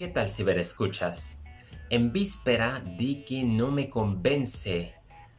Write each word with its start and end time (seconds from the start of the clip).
¿Qué 0.00 0.08
tal 0.08 0.30
ciberescuchas? 0.30 1.40
En 1.90 2.10
víspera 2.10 2.82
di 2.96 3.22
que 3.26 3.44
no 3.44 3.70
me 3.70 3.90
convence 3.90 4.94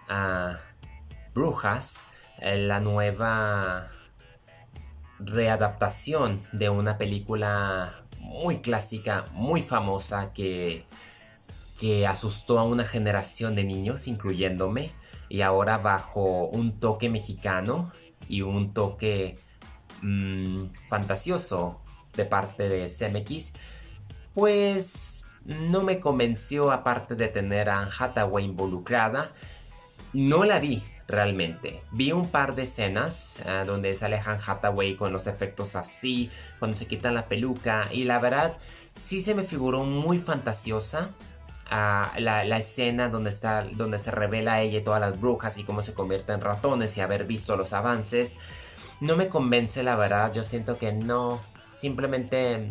a 0.08 0.60
Brujas, 1.34 2.02
eh, 2.38 2.60
la 2.60 2.80
nueva 2.80 3.90
readaptación 5.18 6.46
de 6.52 6.70
una 6.70 7.00
película 7.00 8.06
muy 8.20 8.62
clásica, 8.62 9.26
muy 9.32 9.62
famosa 9.62 10.32
que, 10.32 10.86
que 11.80 12.06
asustó 12.06 12.60
a 12.60 12.64
una 12.64 12.86
generación 12.86 13.56
de 13.56 13.64
niños, 13.64 14.08
incluyéndome, 14.08 14.92
y 15.28 15.42
ahora 15.42 15.80
bajo 15.80 16.46
un 16.50 16.80
toque 16.80 17.10
mexicano 17.10 17.92
y 18.30 18.44
un 18.44 18.76
toque 18.76 19.40
mm, 20.04 20.66
fantasioso 20.88 21.82
de 22.16 22.26
parte 22.26 22.70
de 22.70 22.86
CMX, 22.86 23.54
pues 24.34 25.26
no 25.46 25.84
me 25.84 26.00
convenció 26.00 26.72
aparte 26.72 27.16
de 27.16 27.28
tener 27.28 27.70
a 27.70 27.84
Hathaway 27.84 28.46
involucrada. 28.46 29.30
No 30.14 30.44
la 30.44 30.60
vi 30.60 30.84
realmente. 31.08 31.84
Vi 31.92 32.12
un 32.12 32.30
par 32.30 32.56
de 32.56 32.64
escenas 32.64 33.40
ah, 33.46 33.64
donde 33.66 33.94
sale 33.94 34.20
Han 34.26 34.40
Hathaway 34.46 34.96
con 34.96 35.12
los 35.14 35.28
efectos 35.28 35.76
así, 35.76 36.30
cuando 36.60 36.78
se 36.78 36.88
quita 36.88 37.12
la 37.12 37.28
peluca 37.28 37.88
y 37.92 38.06
la 38.06 38.20
verdad 38.20 38.58
sí 38.92 39.22
se 39.22 39.36
me 39.36 39.44
figuró 39.44 39.84
muy 39.84 40.18
fantasiosa. 40.18 41.10
Ah, 41.74 42.14
la, 42.18 42.58
escena 42.58 43.08
donde, 43.08 43.30
está, 43.30 43.64
donde 43.64 43.98
se 43.98 44.12
revela 44.12 44.62
ella 44.62 44.80
y 44.80 44.84
todas 44.84 45.00
las 45.00 45.20
brujas 45.20 45.58
y 45.58 45.64
cómo 45.64 45.82
se 45.82 45.94
convierte 45.94 46.34
en 46.34 46.42
ratones 46.42 46.98
y 46.98 47.02
haber 47.02 47.26
visto 47.26 47.56
los 47.56 47.72
avances. 47.72 48.34
No 49.00 49.16
me 49.16 49.30
convence 49.30 49.82
la 49.82 49.96
verdad, 49.96 50.34
yo 50.34 50.44
siento 50.44 50.78
que 50.78 50.92
no, 50.92 51.42
simplemente 51.74 52.70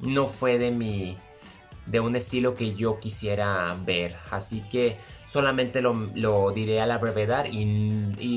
no 0.00 0.26
fue 0.26 0.58
de 0.58 0.70
mi 0.70 1.16
de 1.86 2.00
un 2.00 2.14
estilo 2.14 2.54
que 2.54 2.74
yo 2.74 2.98
quisiera 2.98 3.76
ver 3.84 4.16
así 4.30 4.62
que 4.70 4.96
solamente 5.26 5.82
lo, 5.82 6.50
diré 6.52 6.80
a 6.80 6.86
la 6.86 6.98
brevedad 6.98 7.46
y, 7.46 7.64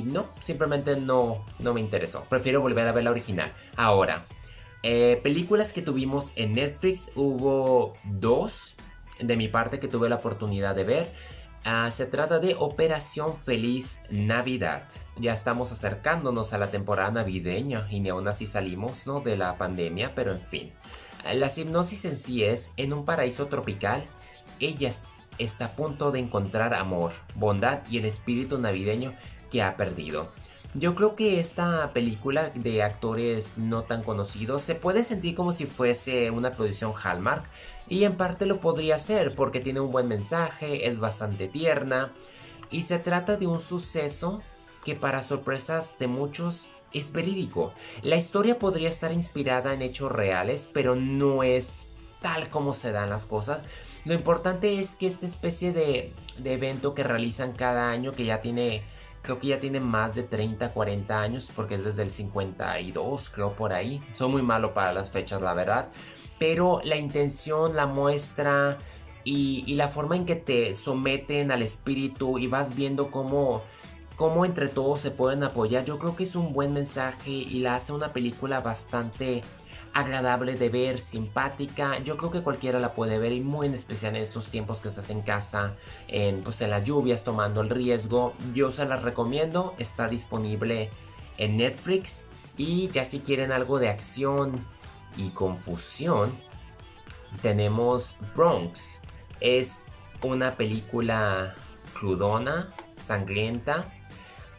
no 0.05 0.29
simplemente 0.39 0.95
no 0.95 1.45
no 1.59 1.73
me 1.73 1.81
interesó 1.81 2.25
prefiero 2.29 2.61
volver 2.61 2.87
a 2.87 2.91
ver 2.91 3.03
la 3.03 3.11
original 3.11 3.51
ahora 3.75 4.25
eh, 4.83 5.19
películas 5.23 5.73
que 5.73 5.81
tuvimos 5.81 6.33
en 6.35 6.53
Netflix 6.53 7.11
hubo 7.15 7.93
dos 8.03 8.75
de 9.19 9.37
mi 9.37 9.47
parte 9.47 9.79
que 9.79 9.87
tuve 9.87 10.09
la 10.09 10.15
oportunidad 10.15 10.75
de 10.75 10.83
ver 10.83 11.13
Ah, 11.65 11.89
se 11.91 12.05
trata 12.05 12.39
de 12.39 12.57
Operación 12.59 13.37
Feliz 13.37 14.01
Navidad. 14.09 14.83
Ya 15.17 15.31
estamos 15.31 15.71
acercándonos 15.71 16.51
a 16.51 16.57
la 16.57 16.71
temporada 16.71 17.09
navideña 17.11 17.87
y 17.89 18.01
ni 18.01 18.09
aún 18.09 18.27
así 18.27 18.45
salimos 18.45 19.07
¿no? 19.07 19.21
de 19.21 19.37
la 19.37 19.57
pandemia, 19.57 20.13
pero 20.13 20.33
en 20.33 20.41
fin. 20.41 20.73
La 21.23 21.51
hipnosis 21.55 22.05
en 22.05 22.17
sí 22.17 22.43
es, 22.43 22.71
en 22.77 22.93
un 22.93 23.05
paraíso 23.05 23.47
tropical, 23.47 24.05
ella 24.59 24.91
está 25.37 25.65
a 25.65 25.75
punto 25.75 26.11
de 26.11 26.19
encontrar 26.19 26.73
amor, 26.73 27.13
bondad 27.35 27.79
y 27.89 27.97
el 27.97 28.05
espíritu 28.05 28.59
navideño 28.59 29.13
que 29.49 29.61
ha 29.61 29.77
perdido. 29.77 30.29
Yo 30.75 30.95
creo 30.95 31.15
que 31.15 31.39
esta 31.39 31.91
película 31.93 32.49
de 32.49 32.81
actores 32.81 33.57
no 33.57 33.83
tan 33.83 34.01
conocidos 34.01 34.63
se 34.63 34.73
puede 34.73 35.03
sentir 35.03 35.35
como 35.35 35.53
si 35.53 35.67
fuese 35.67 36.31
una 36.31 36.53
producción 36.53 36.93
Hallmark 36.95 37.43
y 37.87 38.05
en 38.05 38.15
parte 38.15 38.47
lo 38.47 38.59
podría 38.59 38.97
ser 38.97 39.35
porque 39.35 39.59
tiene 39.59 39.81
un 39.81 39.91
buen 39.91 40.07
mensaje, 40.07 40.89
es 40.89 40.97
bastante 40.97 41.47
tierna 41.47 42.11
y 42.71 42.81
se 42.81 42.97
trata 42.97 43.37
de 43.37 43.45
un 43.45 43.59
suceso 43.59 44.41
que 44.83 44.95
para 44.95 45.21
sorpresas 45.21 45.91
de 45.99 46.07
muchos 46.07 46.69
es 46.93 47.11
verídico. 47.11 47.73
La 48.01 48.15
historia 48.15 48.59
podría 48.59 48.89
estar 48.89 49.11
inspirada 49.11 49.73
en 49.73 49.81
hechos 49.81 50.11
reales, 50.11 50.69
pero 50.73 50.95
no 50.95 51.43
es 51.43 51.89
tal 52.21 52.49
como 52.49 52.73
se 52.73 52.91
dan 52.91 53.09
las 53.09 53.25
cosas. 53.25 53.63
Lo 54.05 54.13
importante 54.13 54.79
es 54.79 54.95
que 54.95 55.07
esta 55.07 55.25
especie 55.25 55.73
de, 55.73 56.13
de 56.37 56.53
evento 56.53 56.93
que 56.93 57.03
realizan 57.03 57.53
cada 57.53 57.89
año, 57.89 58.11
que 58.11 58.25
ya 58.25 58.41
tiene 58.41 58.83
Creo 59.23 59.39
que 59.39 59.47
ya 59.47 59.59
tiene 59.59 59.79
más 59.79 60.15
de 60.15 60.23
30, 60.23 60.73
40 60.73 61.17
años 61.17 61.49
porque 61.55 61.75
es 61.75 61.85
desde 61.85 62.03
el 62.03 62.09
52, 62.09 63.29
creo 63.29 63.53
por 63.53 63.71
ahí. 63.71 64.03
Soy 64.11 64.29
muy 64.29 64.41
malo 64.41 64.73
para 64.73 64.91
las 64.91 65.11
fechas, 65.11 65.41
la 65.41 65.53
verdad. 65.53 65.89
Pero 66.39 66.81
la 66.83 66.97
intención, 66.97 67.73
la 67.73 67.85
muestra 67.85 68.77
y, 69.23 69.75
la 69.75 69.87
forma 69.87 70.17
en 70.17 70.25
que 70.25 70.35
te 70.35 70.73
someten 70.73 71.51
al 71.51 71.61
espíritu 71.61 72.37
y 72.37 72.47
vas 72.47 72.75
viendo 72.75 73.11
cómo, 73.11 73.63
cómo 74.15 74.45
entre 74.45 74.67
todos 74.67 74.99
se 74.99 75.11
pueden 75.11 75.43
apoyar, 75.43 75.85
yo 75.85 75.99
creo 75.99 76.15
que 76.15 76.23
es 76.23 76.35
un 76.35 76.53
buen 76.53 76.73
mensaje 76.73 77.31
y 77.31 77.59
la 77.59 77.75
hace 77.75 77.93
una 77.93 78.13
película 78.13 78.61
bastante 78.61 79.43
agradable 79.93 80.55
de 80.55 80.69
ver, 80.69 80.99
simpática. 80.99 81.99
Yo 81.99 82.17
creo 82.17 82.31
que 82.31 82.41
cualquiera 82.41 82.79
la 82.79 82.93
puede 82.93 83.19
ver 83.19 83.31
y 83.31 83.41
muy 83.41 83.67
en 83.67 83.73
especial 83.73 84.15
en 84.15 84.23
estos 84.23 84.47
tiempos 84.47 84.81
que 84.81 84.89
estás 84.89 85.09
en 85.09 85.21
casa, 85.21 85.75
en, 86.07 86.43
pues 86.43 86.61
en 86.61 86.71
las 86.71 86.83
lluvias, 86.83 87.23
tomando 87.23 87.61
el 87.61 87.69
riesgo. 87.69 88.33
Yo 88.53 88.71
se 88.71 88.85
las 88.85 89.03
recomiendo, 89.03 89.75
está 89.77 90.07
disponible 90.07 90.89
en 91.37 91.57
Netflix. 91.57 92.25
Y 92.57 92.89
ya 92.89 93.05
si 93.05 93.19
quieren 93.19 93.51
algo 93.51 93.79
de 93.79 93.89
acción 93.89 94.65
y 95.15 95.29
confusión, 95.29 96.35
tenemos 97.41 98.17
Bronx. 98.35 98.99
Es 99.39 99.83
una 100.23 100.55
película 100.55 101.55
crudona, 101.93 102.69
sangrienta, 102.95 103.87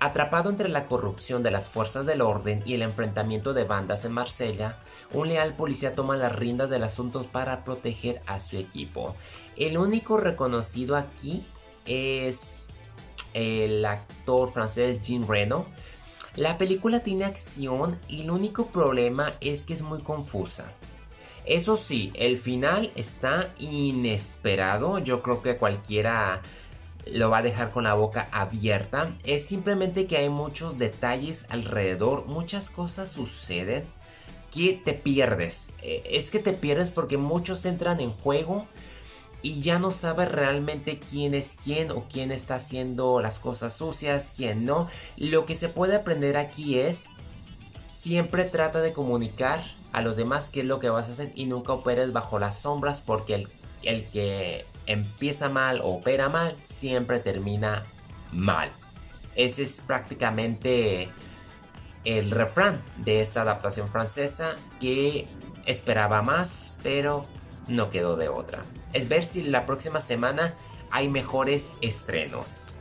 Atrapado 0.00 0.50
entre 0.50 0.68
la 0.68 0.86
corrupción 0.86 1.42
de 1.42 1.50
las 1.50 1.68
fuerzas 1.68 2.04
del 2.04 2.20
orden 2.20 2.62
y 2.66 2.74
el 2.74 2.82
enfrentamiento 2.82 3.54
de 3.54 3.64
bandas 3.64 4.04
en 4.04 4.12
Marsella, 4.12 4.78
un 5.12 5.28
leal 5.28 5.54
policía 5.54 5.94
toma 5.94 6.16
las 6.16 6.34
riendas 6.34 6.68
del 6.68 6.82
asunto 6.82 7.24
para 7.30 7.64
proteger 7.64 8.20
a 8.26 8.40
su 8.40 8.58
equipo. 8.58 9.14
El 9.56 9.78
único 9.78 10.18
reconocido 10.18 10.96
aquí 10.96 11.46
es 11.86 12.70
el 13.32 13.84
actor 13.84 14.50
francés 14.50 15.02
Jean 15.02 15.26
Reno. 15.26 15.66
La 16.36 16.58
película 16.58 17.00
tiene 17.00 17.24
acción 17.24 17.98
y 18.08 18.22
el 18.22 18.30
único 18.30 18.66
problema 18.66 19.34
es 19.40 19.64
que 19.64 19.74
es 19.74 19.82
muy 19.82 20.02
confusa. 20.02 20.72
Eso 21.46 21.76
sí, 21.76 22.10
el 22.14 22.38
final 22.38 22.90
está 22.96 23.50
inesperado. 23.58 24.98
Yo 24.98 25.22
creo 25.22 25.42
que 25.42 25.58
cualquiera 25.58 26.40
lo 27.06 27.30
va 27.30 27.38
a 27.38 27.42
dejar 27.42 27.70
con 27.70 27.84
la 27.84 27.94
boca 27.94 28.28
abierta. 28.32 29.14
Es 29.24 29.46
simplemente 29.46 30.06
que 30.06 30.16
hay 30.16 30.28
muchos 30.28 30.78
detalles 30.78 31.46
alrededor, 31.48 32.26
muchas 32.26 32.70
cosas 32.70 33.10
suceden 33.10 33.84
que 34.52 34.72
te 34.72 34.94
pierdes. 34.94 35.72
Eh, 35.82 36.02
es 36.10 36.30
que 36.30 36.38
te 36.38 36.52
pierdes 36.52 36.90
porque 36.90 37.16
muchos 37.16 37.66
entran 37.66 38.00
en 38.00 38.12
juego 38.12 38.66
y 39.42 39.60
ya 39.60 39.78
no 39.78 39.90
sabes 39.90 40.30
realmente 40.30 40.98
quién 40.98 41.34
es 41.34 41.56
quién 41.62 41.90
o 41.90 42.04
quién 42.10 42.30
está 42.30 42.54
haciendo 42.54 43.20
las 43.20 43.40
cosas 43.40 43.76
sucias, 43.76 44.32
quién 44.34 44.64
no. 44.64 44.88
Lo 45.16 45.44
que 45.44 45.54
se 45.54 45.68
puede 45.68 45.96
aprender 45.96 46.36
aquí 46.36 46.78
es 46.78 47.08
siempre 47.88 48.44
trata 48.44 48.80
de 48.80 48.92
comunicar 48.92 49.62
a 49.92 50.00
los 50.00 50.16
demás 50.16 50.50
qué 50.50 50.60
es 50.60 50.66
lo 50.66 50.80
que 50.80 50.88
vas 50.88 51.08
a 51.08 51.12
hacer 51.12 51.32
y 51.34 51.46
nunca 51.46 51.72
operes 51.72 52.12
bajo 52.12 52.38
las 52.38 52.58
sombras 52.60 53.00
porque 53.00 53.34
el, 53.34 53.48
el 53.82 54.08
que 54.10 54.64
empieza 54.86 55.48
mal 55.48 55.80
o 55.80 55.88
opera 55.88 56.28
mal, 56.28 56.56
siempre 56.64 57.20
termina 57.20 57.84
mal. 58.32 58.70
Ese 59.34 59.62
es 59.62 59.80
prácticamente 59.80 61.08
el 62.04 62.30
refrán 62.30 62.80
de 62.98 63.20
esta 63.20 63.42
adaptación 63.42 63.88
francesa 63.88 64.56
que 64.80 65.26
esperaba 65.66 66.22
más, 66.22 66.76
pero 66.82 67.26
no 67.68 67.90
quedó 67.90 68.16
de 68.16 68.28
otra. 68.28 68.62
Es 68.92 69.08
ver 69.08 69.24
si 69.24 69.42
la 69.42 69.66
próxima 69.66 70.00
semana 70.00 70.54
hay 70.90 71.08
mejores 71.08 71.72
estrenos. 71.80 72.74